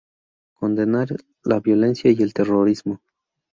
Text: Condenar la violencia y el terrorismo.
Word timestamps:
Condenar 0.55 1.03
la 1.43 1.59
violencia 1.59 2.09
y 2.09 2.23
el 2.23 2.33
terrorismo. 2.33 3.01